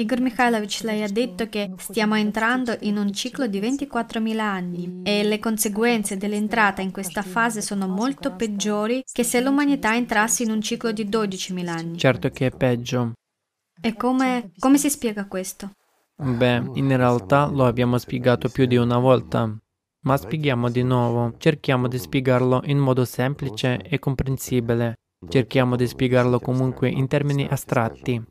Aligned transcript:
Igor 0.00 0.20
Mikhailovich, 0.20 0.82
lei 0.82 1.02
ha 1.02 1.08
detto 1.08 1.48
che 1.48 1.74
stiamo 1.76 2.14
entrando 2.14 2.74
in 2.80 2.96
un 2.96 3.12
ciclo 3.12 3.46
di 3.46 3.60
24.000 3.60 4.38
anni 4.38 5.00
e 5.02 5.22
le 5.22 5.38
conseguenze 5.38 6.16
dell'entrata 6.16 6.80
in 6.80 6.90
questa 6.90 7.20
fase 7.20 7.60
sono 7.60 7.86
molto 7.86 8.34
peggiori 8.34 9.02
che 9.12 9.22
se 9.22 9.42
l'umanità 9.42 9.94
entrasse 9.94 10.42
in 10.42 10.50
un 10.50 10.62
ciclo 10.62 10.92
di 10.92 11.06
12.000 11.06 11.66
anni. 11.68 11.98
Certo 11.98 12.30
che 12.30 12.46
è 12.46 12.50
peggio. 12.50 13.12
E 13.78 13.94
come, 13.94 14.52
come 14.58 14.78
si 14.78 14.88
spiega 14.88 15.26
questo? 15.26 15.72
Beh, 16.16 16.70
in 16.74 16.96
realtà 16.96 17.46
lo 17.46 17.66
abbiamo 17.66 17.98
spiegato 17.98 18.48
più 18.48 18.66
di 18.66 18.76
una 18.76 18.98
volta, 18.98 19.54
ma 20.04 20.16
spieghiamo 20.16 20.70
di 20.70 20.82
nuovo. 20.82 21.34
Cerchiamo 21.36 21.88
di 21.88 21.98
spiegarlo 21.98 22.62
in 22.64 22.78
modo 22.78 23.04
semplice 23.04 23.78
e 23.82 23.98
comprensibile. 23.98 24.94
Cerchiamo 25.28 25.76
di 25.76 25.86
spiegarlo 25.86 26.40
comunque 26.40 26.88
in 26.88 27.06
termini 27.06 27.46
astratti. 27.46 28.22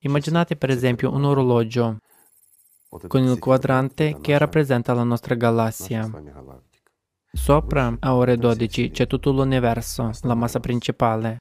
Immaginate 0.00 0.56
per 0.56 0.70
esempio 0.70 1.12
un 1.12 1.24
orologio 1.24 1.98
con 3.06 3.22
il 3.22 3.38
quadrante 3.38 4.18
che 4.20 4.38
rappresenta 4.38 4.94
la 4.94 5.02
nostra 5.02 5.34
galassia. 5.34 6.10
Sopra, 7.32 7.94
a 8.00 8.14
ore 8.14 8.36
12, 8.36 8.90
c'è 8.90 9.06
tutto 9.06 9.30
l'universo, 9.30 10.10
la 10.22 10.34
massa 10.34 10.58
principale. 10.58 11.40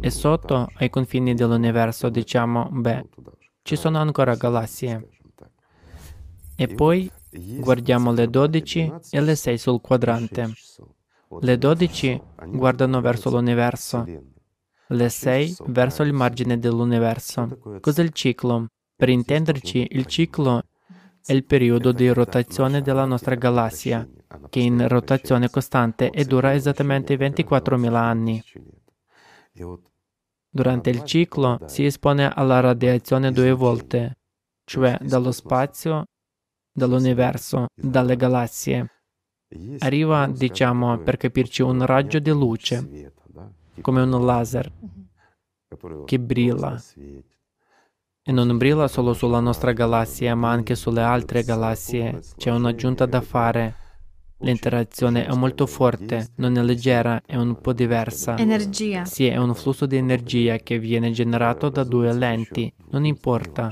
E 0.00 0.10
sotto, 0.10 0.68
ai 0.76 0.90
confini 0.90 1.34
dell'universo, 1.34 2.08
diciamo, 2.08 2.68
beh, 2.72 3.08
ci 3.62 3.76
sono 3.76 3.98
ancora 3.98 4.34
galassie. 4.34 5.08
E 6.56 6.66
poi 6.68 7.10
guardiamo 7.30 8.12
le 8.12 8.28
12 8.28 8.92
e 9.10 9.20
le 9.20 9.36
6 9.36 9.58
sul 9.58 9.80
quadrante. 9.80 10.50
Le 11.40 11.58
12 11.58 12.22
guardano 12.48 13.00
verso 13.00 13.30
l'universo, 13.30 14.04
le 14.92 15.08
6 15.08 15.56
verso 15.66 16.02
il 16.02 16.12
margine 16.12 16.58
dell'universo. 16.58 17.78
Cos'è 17.80 18.02
il 18.02 18.12
ciclo? 18.12 18.66
Per 18.94 19.08
intenderci, 19.08 19.88
il 19.90 20.06
ciclo 20.06 20.62
è 21.24 21.32
il 21.32 21.44
periodo 21.44 21.92
di 21.92 22.08
rotazione 22.08 22.82
della 22.82 23.04
nostra 23.04 23.34
galassia, 23.34 24.08
che 24.48 24.60
è 24.60 24.62
in 24.62 24.86
rotazione 24.88 25.50
costante 25.50 26.10
e 26.10 26.24
dura 26.24 26.54
esattamente 26.54 27.16
24.000 27.16 27.94
anni. 27.94 28.42
Durante 30.48 30.90
il 30.90 31.02
ciclo 31.04 31.58
si 31.66 31.84
espone 31.84 32.30
alla 32.30 32.60
radiazione 32.60 33.32
due 33.32 33.52
volte, 33.52 34.18
cioè 34.64 34.98
dallo 35.00 35.32
spazio, 35.32 36.04
dall'universo, 36.72 37.66
dalle 37.74 38.16
galassie. 38.16 38.86
Arriva, 39.78 40.26
diciamo, 40.28 40.98
per 40.98 41.16
capirci, 41.16 41.62
un 41.62 41.84
raggio 41.84 42.18
di 42.18 42.30
luce, 42.30 43.11
come 43.80 44.02
un 44.02 44.24
laser, 44.24 44.70
che 46.04 46.20
brilla. 46.20 46.80
E 48.24 48.30
non 48.30 48.56
brilla 48.56 48.86
solo 48.86 49.14
sulla 49.14 49.40
nostra 49.40 49.72
galassia, 49.72 50.36
ma 50.36 50.50
anche 50.50 50.76
sulle 50.76 51.02
altre 51.02 51.42
galassie. 51.42 52.20
C'è 52.36 52.50
un'aggiunta 52.50 53.06
da 53.06 53.20
fare. 53.20 53.74
L'interazione 54.42 55.24
è 55.24 55.34
molto 55.34 55.66
forte, 55.66 56.28
non 56.36 56.56
è 56.56 56.62
leggera, 56.62 57.22
è 57.24 57.36
un 57.36 57.60
po' 57.60 57.72
diversa. 57.72 58.36
Energia. 58.38 59.04
Sì, 59.04 59.26
è 59.26 59.36
un 59.36 59.54
flusso 59.54 59.86
di 59.86 59.96
energia 59.96 60.56
che 60.56 60.78
viene 60.78 61.12
generato 61.12 61.68
da 61.68 61.84
due 61.84 62.12
lenti. 62.12 62.72
Non 62.90 63.04
importa. 63.04 63.70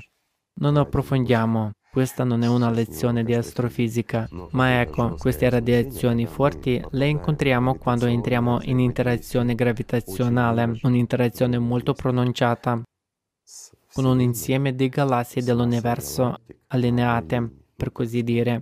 Non 0.61 0.77
approfondiamo. 0.77 1.73
Questa 1.93 2.23
non 2.23 2.43
è 2.43 2.49
una 2.49 2.71
lezione 2.71 3.25
di 3.25 3.35
astrofisica, 3.35 4.29
ma 4.53 4.81
ecco, 4.81 5.17
queste 5.19 5.51
radiazioni 5.51 6.25
forti 6.25 6.81
le 6.91 7.09
incontriamo 7.09 7.75
quando 7.75 8.07
entriamo 8.07 8.61
in 8.63 8.79
interazione 8.79 9.57
gravitazionale, 9.57 10.79
un'interazione 10.83 11.59
molto 11.59 11.93
pronunciata 11.93 12.81
con 13.93 14.05
un 14.05 14.21
insieme 14.21 14.75
di 14.77 14.89
galassie 14.89 15.43
dell'universo 15.43 16.37
allineate, 16.69 17.51
per 17.75 17.91
così 17.91 18.23
dire, 18.23 18.61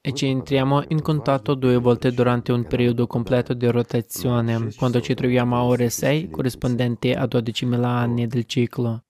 e 0.00 0.14
ci 0.14 0.26
entriamo 0.28 0.84
in 0.88 1.02
contatto 1.02 1.54
due 1.54 1.76
volte 1.76 2.12
durante 2.12 2.52
un 2.52 2.64
periodo 2.64 3.06
completo 3.06 3.52
di 3.52 3.66
rotazione, 3.66 4.72
quando 4.74 5.02
ci 5.02 5.12
troviamo 5.12 5.56
a 5.56 5.64
ore 5.64 5.90
6 5.90 6.30
corrispondenti 6.30 7.12
a 7.12 7.24
12.000 7.24 7.84
anni 7.84 8.26
del 8.26 8.46
ciclo. 8.46 9.04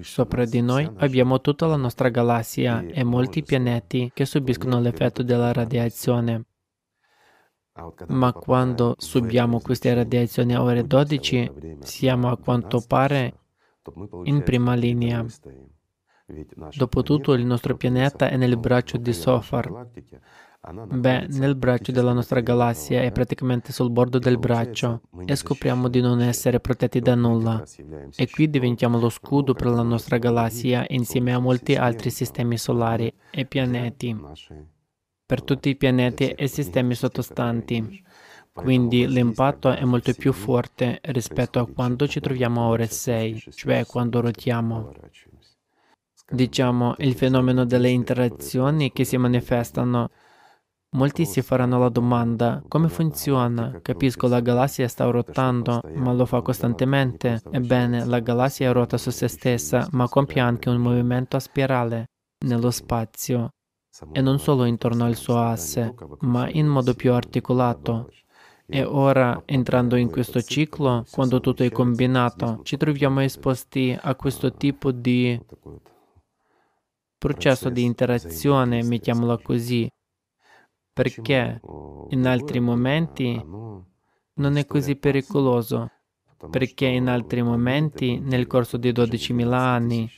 Sopra 0.00 0.44
di 0.44 0.60
noi 0.60 0.90
abbiamo 0.96 1.40
tutta 1.40 1.66
la 1.66 1.76
nostra 1.76 2.08
galassia 2.08 2.84
e 2.86 3.04
molti 3.04 3.42
pianeti 3.42 4.10
che 4.14 4.24
subiscono 4.24 4.80
l'effetto 4.80 5.22
della 5.22 5.52
radiazione. 5.52 6.44
Ma 8.08 8.32
quando 8.32 8.94
subiamo 8.98 9.60
queste 9.60 9.92
radiazioni 9.92 10.54
a 10.54 10.62
ore 10.62 10.86
12, 10.86 11.78
siamo 11.80 12.30
a 12.30 12.38
quanto 12.38 12.82
pare 12.86 13.40
in 14.24 14.42
prima 14.42 14.74
linea. 14.74 15.24
Dopotutto 16.74 17.34
il 17.34 17.44
nostro 17.44 17.76
pianeta 17.76 18.28
è 18.30 18.36
nel 18.36 18.56
braccio 18.56 18.96
di 18.96 19.12
Sofar. 19.12 19.90
Beh, 20.66 21.26
nel 21.28 21.56
braccio 21.56 21.92
della 21.92 22.14
nostra 22.14 22.40
galassia 22.40 23.02
è 23.02 23.12
praticamente 23.12 23.70
sul 23.70 23.90
bordo 23.90 24.18
del 24.18 24.38
braccio 24.38 25.02
e 25.26 25.36
scopriamo 25.36 25.88
di 25.88 26.00
non 26.00 26.22
essere 26.22 26.58
protetti 26.58 27.00
da 27.00 27.14
nulla. 27.14 27.62
E 28.16 28.30
qui 28.30 28.48
diventiamo 28.48 28.98
lo 28.98 29.10
scudo 29.10 29.52
per 29.52 29.66
la 29.66 29.82
nostra 29.82 30.16
galassia 30.16 30.86
insieme 30.88 31.34
a 31.34 31.38
molti 31.38 31.74
altri 31.74 32.08
sistemi 32.08 32.56
solari 32.56 33.12
e 33.30 33.44
pianeti, 33.44 34.18
per 35.26 35.42
tutti 35.42 35.68
i 35.68 35.76
pianeti 35.76 36.30
e 36.30 36.46
sistemi 36.46 36.94
sottostanti. 36.94 38.02
Quindi 38.50 39.06
l'impatto 39.06 39.70
è 39.70 39.84
molto 39.84 40.14
più 40.14 40.32
forte 40.32 40.98
rispetto 41.02 41.58
a 41.58 41.68
quando 41.68 42.06
ci 42.08 42.20
troviamo 42.20 42.62
a 42.62 42.68
ore 42.68 42.86
6, 42.86 43.44
cioè 43.50 43.84
quando 43.84 44.22
rotiamo. 44.22 44.92
Diciamo, 46.26 46.94
il 46.98 47.14
fenomeno 47.14 47.66
delle 47.66 47.90
interazioni 47.90 48.92
che 48.92 49.04
si 49.04 49.18
manifestano 49.18 50.08
Molti 50.94 51.26
si 51.26 51.42
faranno 51.42 51.80
la 51.80 51.88
domanda, 51.88 52.62
come 52.68 52.88
funziona? 52.88 53.80
Capisco, 53.82 54.28
la 54.28 54.38
galassia 54.38 54.86
sta 54.86 55.04
ruotando, 55.04 55.80
ma 55.94 56.12
lo 56.12 56.24
fa 56.24 56.40
costantemente. 56.40 57.42
Ebbene, 57.50 58.04
la 58.04 58.20
galassia 58.20 58.70
ruota 58.70 58.96
su 58.96 59.10
se 59.10 59.26
stessa, 59.26 59.88
ma 59.90 60.08
compie 60.08 60.40
anche 60.40 60.68
un 60.68 60.76
movimento 60.76 61.36
a 61.36 61.40
spirale 61.40 62.10
nello 62.46 62.70
spazio, 62.70 63.48
e 64.12 64.20
non 64.20 64.38
solo 64.38 64.66
intorno 64.66 65.04
al 65.04 65.16
suo 65.16 65.40
asse, 65.40 65.96
ma 66.20 66.48
in 66.48 66.68
modo 66.68 66.94
più 66.94 67.12
articolato. 67.12 68.10
E 68.64 68.84
ora, 68.84 69.42
entrando 69.46 69.96
in 69.96 70.08
questo 70.08 70.40
ciclo, 70.42 71.04
quando 71.10 71.40
tutto 71.40 71.64
è 71.64 71.70
combinato, 71.72 72.60
ci 72.62 72.76
troviamo 72.76 73.20
esposti 73.20 73.98
a 74.00 74.14
questo 74.14 74.52
tipo 74.52 74.92
di 74.92 75.38
processo 77.18 77.68
di 77.68 77.82
interazione, 77.82 78.84
mettiamola 78.84 79.38
così, 79.38 79.90
perché 80.94 81.60
in 82.10 82.24
altri 82.24 82.60
momenti 82.60 83.44
non 84.34 84.56
è 84.56 84.64
così 84.64 84.94
pericoloso, 84.94 85.90
perché 86.50 86.86
in 86.86 87.08
altri 87.08 87.42
momenti, 87.42 88.20
nel 88.20 88.46
corso 88.46 88.76
di 88.76 88.92
12.000 88.92 89.52
anni, 89.52 90.10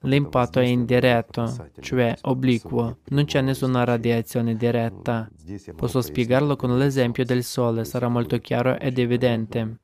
l'impatto 0.00 0.60
è 0.60 0.64
indiretto, 0.64 1.70
cioè 1.80 2.14
obliquo, 2.22 2.98
non 3.08 3.24
c'è 3.24 3.40
nessuna 3.40 3.84
radiazione 3.84 4.54
diretta. 4.56 5.28
Posso 5.74 6.02
spiegarlo 6.02 6.54
con 6.56 6.76
l'esempio 6.76 7.24
del 7.24 7.42
Sole, 7.42 7.84
sarà 7.84 8.08
molto 8.08 8.38
chiaro 8.38 8.78
ed 8.78 8.98
evidente. 8.98 9.78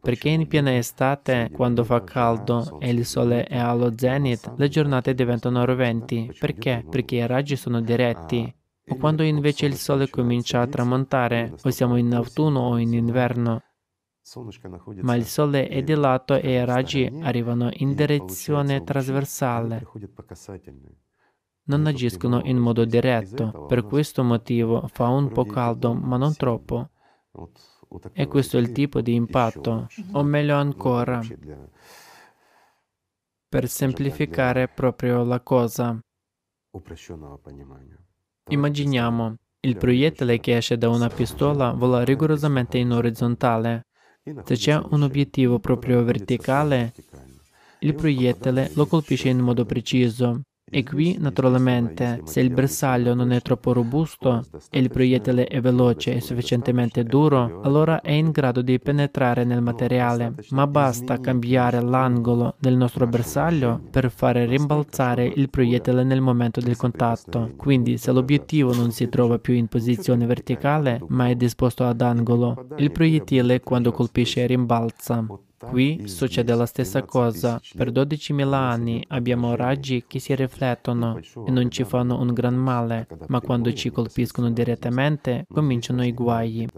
Perché 0.00 0.28
in 0.28 0.46
piena 0.46 0.76
estate, 0.76 1.50
quando 1.52 1.82
fa 1.84 2.02
caldo 2.02 2.78
e 2.80 2.90
il 2.90 3.06
sole 3.06 3.44
è 3.44 3.56
allo 3.56 3.92
zenith, 3.96 4.52
le 4.56 4.68
giornate 4.68 5.14
diventano 5.14 5.64
roventi. 5.64 6.32
Perché? 6.36 6.84
Perché 6.88 7.16
i 7.16 7.26
raggi 7.26 7.54
sono 7.54 7.80
diretti 7.80 8.52
o 8.86 8.96
quando 8.96 9.22
invece 9.22 9.66
il 9.66 9.76
sole 9.76 10.10
comincia 10.10 10.60
a 10.60 10.66
tramontare, 10.66 11.54
o 11.62 11.70
siamo 11.70 11.96
in 11.96 12.14
autunno 12.14 12.60
o 12.60 12.78
in 12.78 12.92
inverno, 12.92 13.62
ma 15.02 15.14
il 15.14 15.26
sole 15.26 15.68
è 15.68 15.82
di 15.82 15.94
lato 15.94 16.34
e 16.34 16.52
i 16.52 16.64
raggi 16.64 17.04
arrivano 17.22 17.68
in 17.74 17.94
direzione 17.94 18.82
trasversale. 18.82 19.86
Non 21.66 21.86
agiscono 21.86 22.40
in 22.44 22.58
modo 22.58 22.84
diretto, 22.84 23.64
per 23.66 23.84
questo 23.84 24.22
motivo 24.22 24.86
fa 24.88 25.08
un 25.08 25.30
po' 25.30 25.44
caldo, 25.44 25.94
ma 25.94 26.16
non 26.16 26.34
troppo. 26.34 26.90
E 28.12 28.26
questo 28.26 28.56
è 28.56 28.60
il 28.60 28.72
tipo 28.72 29.00
di 29.00 29.14
impatto, 29.14 29.88
o 30.12 30.22
meglio 30.22 30.56
ancora, 30.56 31.20
per 33.48 33.68
semplificare 33.68 34.68
proprio 34.68 35.22
la 35.22 35.40
cosa. 35.40 35.98
Immaginiamo, 38.50 39.36
il 39.60 39.76
proiettile 39.76 40.38
che 40.38 40.56
esce 40.56 40.76
da 40.76 40.90
una 40.90 41.08
pistola 41.08 41.72
vola 41.72 42.04
rigorosamente 42.04 42.76
in 42.76 42.92
orizzontale. 42.92 43.86
Se 44.44 44.54
c'è 44.54 44.80
un 44.90 45.02
obiettivo 45.02 45.58
proprio 45.58 46.04
verticale, 46.04 46.92
il 47.80 47.94
proiettile 47.94 48.70
lo 48.74 48.86
colpisce 48.86 49.28
in 49.28 49.38
modo 49.38 49.64
preciso 49.64 50.42
E 50.76 50.82
qui, 50.82 51.16
naturalmente, 51.20 52.22
se 52.24 52.40
il 52.40 52.50
bersaglio 52.50 53.14
non 53.14 53.30
è 53.30 53.40
troppo 53.40 53.72
robusto 53.72 54.44
e 54.70 54.80
il 54.80 54.90
proiettile 54.90 55.46
è 55.46 55.60
veloce 55.60 56.14
e 56.16 56.20
sufficientemente 56.20 57.04
duro, 57.04 57.60
allora 57.62 58.00
è 58.00 58.10
in 58.10 58.32
grado 58.32 58.60
di 58.60 58.80
penetrare 58.80 59.44
nel 59.44 59.62
materiale, 59.62 60.34
ma 60.50 60.66
basta 60.66 61.20
cambiare 61.20 61.80
l'angolo 61.80 62.56
del 62.58 62.76
nostro 62.76 63.06
bersaglio 63.06 63.80
per 63.88 64.10
fare 64.10 64.46
rimbalzare 64.46 65.24
il 65.24 65.48
proiettile 65.48 66.02
nel 66.02 66.20
momento 66.20 66.58
del 66.58 66.76
contatto. 66.76 67.52
Quindi, 67.56 67.96
se 67.96 68.10
l'obiettivo 68.10 68.74
non 68.74 68.90
si 68.90 69.08
trova 69.08 69.38
più 69.38 69.54
in 69.54 69.68
posizione 69.68 70.26
verticale, 70.26 71.00
ma 71.06 71.28
è 71.28 71.36
disposto 71.36 71.84
ad 71.84 72.00
angolo, 72.00 72.66
il 72.78 72.90
proiettile 72.90 73.60
quando 73.60 73.92
colpisce 73.92 74.44
rimbalza. 74.44 75.24
Qui 75.64 76.06
succede 76.06 76.54
la 76.54 76.66
stessa 76.66 77.04
cosa. 77.04 77.60
Per 77.76 77.90
12.000 77.90 78.52
anni 78.52 79.04
abbiamo 79.08 79.54
raggi 79.56 80.04
che 80.06 80.18
si 80.18 80.34
riflettono 80.34 81.18
e 81.44 81.50
non 81.50 81.70
ci 81.70 81.84
fanno 81.84 82.20
un 82.20 82.32
gran 82.32 82.54
male, 82.54 83.06
ma 83.28 83.40
quando 83.40 83.72
ci 83.72 83.90
colpiscono 83.90 84.50
direttamente 84.50 85.46
cominciano 85.50 86.04
i 86.04 86.12
guai. 86.12 86.68